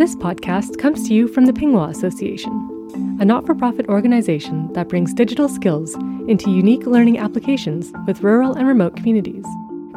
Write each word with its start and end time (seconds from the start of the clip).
This 0.00 0.16
podcast 0.16 0.78
comes 0.78 1.06
to 1.06 1.12
you 1.12 1.28
from 1.28 1.44
the 1.44 1.52
Pinnguaq 1.52 1.90
Association, 1.90 3.18
a 3.20 3.24
not 3.26 3.44
for 3.44 3.54
profit 3.54 3.86
organization 3.90 4.72
that 4.72 4.88
brings 4.88 5.12
digital 5.12 5.46
skills 5.46 5.94
into 6.26 6.50
unique 6.50 6.86
learning 6.86 7.18
applications 7.18 7.92
with 8.06 8.22
rural 8.22 8.54
and 8.54 8.66
remote 8.66 8.96
communities. 8.96 9.44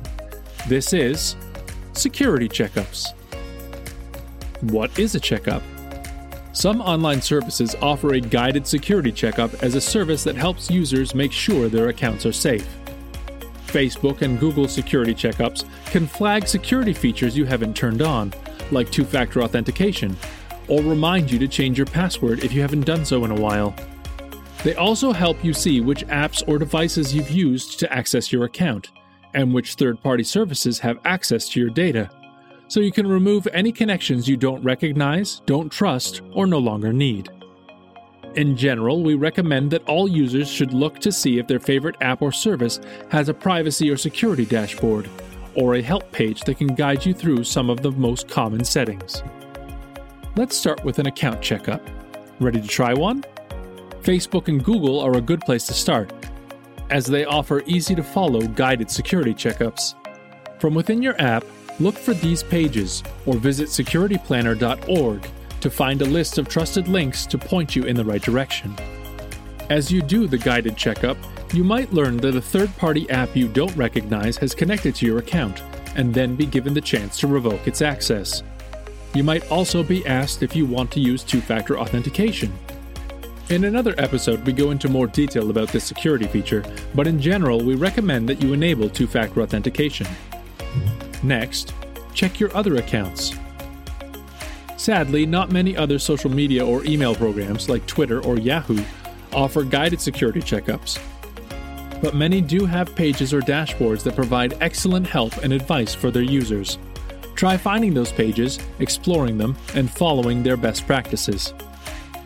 This 0.66 0.94
is 0.94 1.36
Security 1.92 2.48
Checkups. 2.48 3.12
What 4.70 4.98
is 4.98 5.14
a 5.14 5.20
checkup? 5.20 5.62
Some 6.54 6.80
online 6.80 7.20
services 7.20 7.74
offer 7.82 8.14
a 8.14 8.20
guided 8.20 8.66
security 8.66 9.12
checkup 9.12 9.52
as 9.62 9.74
a 9.74 9.82
service 9.82 10.24
that 10.24 10.36
helps 10.36 10.70
users 10.70 11.14
make 11.14 11.32
sure 11.32 11.68
their 11.68 11.88
accounts 11.88 12.24
are 12.24 12.32
safe. 12.32 12.66
Facebook 13.72 14.22
and 14.22 14.38
Google 14.38 14.68
security 14.68 15.14
checkups 15.14 15.64
can 15.86 16.06
flag 16.06 16.46
security 16.46 16.92
features 16.92 17.36
you 17.36 17.46
haven't 17.46 17.74
turned 17.74 18.02
on, 18.02 18.32
like 18.70 18.90
two 18.90 19.04
factor 19.04 19.42
authentication, 19.42 20.16
or 20.68 20.82
remind 20.82 21.30
you 21.30 21.38
to 21.38 21.48
change 21.48 21.78
your 21.78 21.86
password 21.86 22.44
if 22.44 22.52
you 22.52 22.60
haven't 22.60 22.84
done 22.84 23.04
so 23.04 23.24
in 23.24 23.30
a 23.30 23.40
while. 23.40 23.74
They 24.62 24.74
also 24.74 25.12
help 25.12 25.42
you 25.42 25.52
see 25.52 25.80
which 25.80 26.06
apps 26.06 26.46
or 26.46 26.58
devices 26.58 27.14
you've 27.14 27.30
used 27.30 27.80
to 27.80 27.92
access 27.92 28.30
your 28.30 28.44
account, 28.44 28.90
and 29.34 29.52
which 29.52 29.74
third 29.74 30.00
party 30.02 30.22
services 30.22 30.78
have 30.78 31.00
access 31.04 31.48
to 31.48 31.60
your 31.60 31.70
data 31.70 32.10
so 32.72 32.80
you 32.80 32.90
can 32.90 33.06
remove 33.06 33.46
any 33.52 33.70
connections 33.70 34.26
you 34.26 34.34
don't 34.34 34.62
recognize, 34.62 35.42
don't 35.44 35.70
trust, 35.70 36.22
or 36.32 36.46
no 36.46 36.58
longer 36.58 36.90
need. 36.90 37.28
In 38.34 38.56
general, 38.56 39.02
we 39.02 39.14
recommend 39.14 39.70
that 39.70 39.86
all 39.86 40.08
users 40.08 40.48
should 40.50 40.72
look 40.72 40.98
to 41.00 41.12
see 41.12 41.38
if 41.38 41.46
their 41.46 41.60
favorite 41.60 41.96
app 42.00 42.22
or 42.22 42.32
service 42.32 42.80
has 43.10 43.28
a 43.28 43.34
privacy 43.34 43.90
or 43.90 43.96
security 43.96 44.46
dashboard, 44.46 45.08
or 45.54 45.74
a 45.74 45.82
help 45.82 46.10
page 46.12 46.40
that 46.42 46.56
can 46.56 46.68
guide 46.68 47.04
you 47.04 47.12
through 47.12 47.44
some 47.44 47.68
of 47.68 47.82
the 47.82 47.92
most 47.92 48.28
common 48.28 48.64
settings. 48.64 49.22
Let's 50.34 50.56
start 50.56 50.82
with 50.82 50.98
an 50.98 51.06
account 51.06 51.42
checkup. 51.42 51.86
Ready 52.40 52.60
to 52.60 52.68
try 52.68 52.94
one? 52.94 53.22
Facebook 54.00 54.48
and 54.48 54.64
Google 54.64 54.98
are 55.00 55.16
a 55.18 55.20
good 55.20 55.40
place 55.42 55.66
to 55.66 55.74
start, 55.74 56.10
as 56.88 57.04
they 57.04 57.26
offer 57.26 57.62
easy 57.66 57.94
to 57.94 58.02
follow 58.02 58.40
guided 58.40 58.90
security 58.90 59.34
checkups. 59.34 59.94
From 60.58 60.74
within 60.74 61.02
your 61.02 61.20
app, 61.20 61.44
Look 61.80 61.96
for 61.96 62.14
these 62.14 62.42
pages 62.42 63.02
or 63.26 63.34
visit 63.34 63.68
securityplanner.org 63.68 65.30
to 65.62 65.70
find 65.70 66.02
a 66.02 66.04
list 66.04 66.38
of 66.38 66.48
trusted 66.48 66.88
links 66.88 67.24
to 67.24 67.38
point 67.38 67.74
you 67.74 67.84
in 67.84 67.96
the 67.96 68.04
right 68.04 68.20
direction. 68.20 68.76
As 69.70 69.90
you 69.90 70.02
do 70.02 70.26
the 70.26 70.36
guided 70.36 70.76
checkup, 70.76 71.16
you 71.54 71.64
might 71.64 71.92
learn 71.92 72.16
that 72.18 72.36
a 72.36 72.40
third 72.40 72.76
party 72.76 73.08
app 73.10 73.34
you 73.34 73.48
don't 73.48 73.74
recognize 73.76 74.36
has 74.36 74.54
connected 74.54 74.94
to 74.96 75.06
your 75.06 75.18
account 75.18 75.62
and 75.96 76.12
then 76.12 76.34
be 76.34 76.46
given 76.46 76.74
the 76.74 76.80
chance 76.80 77.18
to 77.20 77.26
revoke 77.26 77.66
its 77.66 77.80
access. 77.80 78.42
You 79.14 79.22
might 79.22 79.50
also 79.50 79.82
be 79.82 80.04
asked 80.06 80.42
if 80.42 80.56
you 80.56 80.66
want 80.66 80.90
to 80.92 81.00
use 81.00 81.22
two 81.22 81.40
factor 81.40 81.78
authentication. 81.78 82.52
In 83.50 83.64
another 83.64 83.94
episode, 83.98 84.44
we 84.46 84.52
go 84.52 84.70
into 84.70 84.88
more 84.88 85.06
detail 85.06 85.50
about 85.50 85.68
this 85.68 85.84
security 85.84 86.26
feature, 86.26 86.64
but 86.94 87.06
in 87.06 87.20
general, 87.20 87.62
we 87.62 87.74
recommend 87.74 88.28
that 88.28 88.42
you 88.42 88.52
enable 88.52 88.88
two 88.88 89.06
factor 89.06 89.42
authentication. 89.42 90.06
Next, 91.22 91.74
check 92.14 92.40
your 92.40 92.54
other 92.56 92.76
accounts. 92.76 93.32
Sadly, 94.82 95.26
not 95.26 95.52
many 95.52 95.76
other 95.76 95.96
social 96.00 96.28
media 96.28 96.66
or 96.66 96.84
email 96.84 97.14
programs 97.14 97.68
like 97.68 97.86
Twitter 97.86 98.20
or 98.24 98.36
Yahoo 98.36 98.82
offer 99.32 99.62
guided 99.62 100.00
security 100.00 100.40
checkups. 100.40 100.98
But 102.02 102.16
many 102.16 102.40
do 102.40 102.66
have 102.66 102.92
pages 102.96 103.32
or 103.32 103.42
dashboards 103.42 104.02
that 104.02 104.16
provide 104.16 104.60
excellent 104.60 105.06
help 105.06 105.36
and 105.36 105.52
advice 105.52 105.94
for 105.94 106.10
their 106.10 106.24
users. 106.24 106.78
Try 107.36 107.56
finding 107.56 107.94
those 107.94 108.10
pages, 108.10 108.58
exploring 108.80 109.38
them, 109.38 109.56
and 109.76 109.88
following 109.88 110.42
their 110.42 110.56
best 110.56 110.84
practices. 110.84 111.54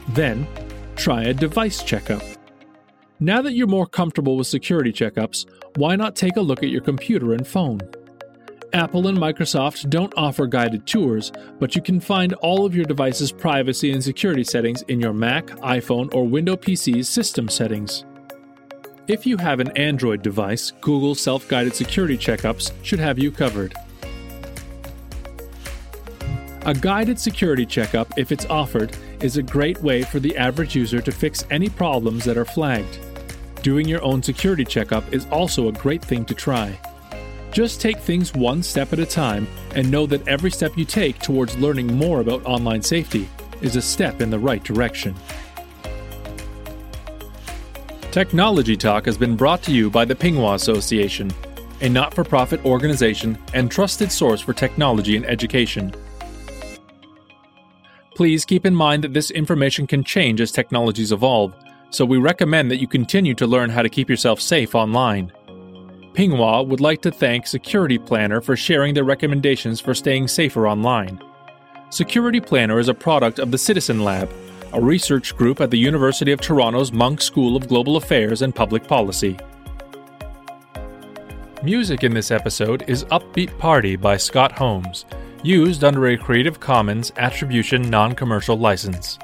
Then, 0.09 0.47
try 0.95 1.25
a 1.25 1.34
device 1.34 1.83
checkup. 1.83 2.22
Now 3.21 3.43
that 3.43 3.53
you're 3.53 3.66
more 3.66 3.87
comfortable 3.87 4.39
with 4.39 4.47
security 4.47 4.95
checkups, 4.95 5.45
why 5.75 5.95
not 5.95 6.16
take 6.16 6.37
a 6.37 6.41
look 6.41 6.62
at 6.62 6.71
your 6.71 6.81
computer 6.81 7.34
and 7.34 7.47
phone? 7.47 7.83
Apple 8.76 9.06
and 9.06 9.16
Microsoft 9.16 9.88
don't 9.88 10.12
offer 10.19 10.47
guided 10.47 10.87
tours, 10.87 11.32
but 11.59 11.75
you 11.75 11.81
can 11.81 11.98
find 11.98 12.34
all 12.34 12.66
of 12.66 12.76
your 12.76 12.84
device's 12.84 13.32
privacy 13.32 13.91
and 13.91 14.04
security 14.04 14.44
settings 14.44 14.82
in 14.82 15.00
your 15.00 15.14
Mac, 15.14 15.47
iPhone, 15.47 16.14
or 16.14 16.28
Windows 16.28 16.59
PC's 16.59 17.09
system 17.09 17.48
settings. 17.48 18.04
If 19.09 19.25
you 19.25 19.38
have 19.38 19.60
an 19.60 19.75
Android 19.78 20.22
device, 20.22 20.72
Google 20.82 21.15
self 21.15 21.48
guided 21.48 21.75
security 21.75 22.19
checkups 22.19 22.70
should 22.82 22.98
have 22.98 23.19
you 23.19 23.31
covered. 23.31 23.75
A 26.66 26.75
guided 26.75 27.19
security 27.19 27.65
checkup, 27.65 28.12
if 28.19 28.31
it's 28.31 28.44
offered, 28.44 28.94
is 29.22 29.38
a 29.38 29.42
great 29.42 29.81
way 29.82 30.03
for 30.03 30.20
the 30.20 30.36
average 30.36 30.76
user 30.76 31.00
to 31.00 31.12
fix 31.12 31.47
any 31.50 31.70
problems 31.70 32.26
that 32.26 32.36
are 32.36 32.44
flagged. 32.44 32.98
Doing 33.62 33.88
your 33.88 34.03
own 34.03 34.22
security 34.22 34.66
checkup 34.66 35.10
is 35.15 35.25
also 35.32 35.69
a 35.69 35.72
great 35.72 36.04
thing 36.04 36.26
to 36.26 36.34
try. 36.34 36.78
Just 37.56 37.81
take 37.81 38.00
things 38.00 38.34
one 38.34 38.62
step 38.62 38.93
at 38.93 38.99
a 38.99 39.06
time 39.06 39.49
and 39.75 39.91
know 39.91 40.05
that 40.09 40.28
every 40.28 40.50
step 40.50 40.77
you 40.77 40.84
take 40.84 41.19
towards 41.21 41.56
learning 41.56 41.87
more 41.87 42.21
about 42.21 42.44
online 42.44 42.83
safety 42.83 43.27
is 43.62 43.77
a 43.77 43.81
step 43.81 44.21
in 44.21 44.28
the 44.28 44.39
right 44.39 44.62
direction. 44.62 45.15
Technology 48.11 48.77
Talk 48.77 49.06
has 49.06 49.16
been 49.16 49.37
brought 49.37 49.62
to 49.62 49.72
you 49.72 49.89
by 49.89 50.05
the 50.05 50.15
Pinnguaq 50.15 50.56
Association, 50.56 51.33
a 51.81 51.89
not 51.89 52.12
for 52.12 52.25
profit 52.25 52.62
organization 52.66 53.39
and 53.55 53.71
trusted 53.71 54.12
source 54.12 54.43
for 54.43 54.53
technology 54.53 55.16
and 55.16 55.25
education. 55.25 55.95
Please 58.15 58.45
keep 58.45 58.66
in 58.66 58.75
mind 58.75 59.03
that 59.03 59.15
this 59.15 59.31
information 59.31 59.87
can 59.87 60.05
change 60.05 60.43
as 60.43 60.53
technologies 60.53 61.11
evolve, 61.11 61.55
so 61.89 62.05
we 62.05 62.19
recommend 62.19 62.71
that 62.71 62.83
you 62.83 62.87
continue 62.87 63.33
to 63.33 63.47
learn 63.47 63.71
how 63.71 63.81
to 63.81 63.89
keep 63.89 64.11
yourself 64.11 64.43
safe 64.43 64.75
online. 64.75 65.33
Pinnguaq 66.16 66.66
would 66.69 66.81
like 66.81 67.03
to 67.03 67.10
thank 67.10 67.47
Security 67.47 67.99
Planner 67.99 68.41
for 68.41 68.56
sharing 68.56 68.94
their 68.94 69.04
recommendations 69.04 69.82
for 69.82 69.93
staying 69.93 70.28
safer 70.28 70.66
online. 70.66 71.21
Security 71.91 72.41
Planner 72.41 72.78
is 72.78 72.88
a 72.88 72.94
product 72.94 73.38
of 73.38 73.50
the 73.50 73.59
Citizen 73.59 74.00
Lab, 74.00 74.32
a 74.72 74.81
research 74.81 75.37
group 75.37 75.60
at 75.60 75.71
the 75.71 75.77
University 75.77 76.32
of 76.32 76.41
Toronto's 76.41 76.91
Munk 76.91 77.21
School 77.21 77.54
of 77.54 77.69
Global 77.69 77.99
Affairs 77.99 78.41
and 78.41 78.54
Public 78.54 78.88
Policy. 78.88 79.37
Music 81.62 82.03
in 82.03 82.15
this 82.15 82.31
episode 82.31 82.88
is 82.88 83.04
Upbeat 83.04 83.59
Party 83.59 83.94
by 83.94 84.16
Scott 84.16 84.53
Holmes, 84.53 85.04
used 85.43 85.84
under 85.84 86.06
a 86.06 86.16
Creative 86.16 86.59
Commons 86.59 87.12
Attribution 87.19 87.91
Non 87.91 88.15
Commercial 88.15 88.59
License. 88.59 89.19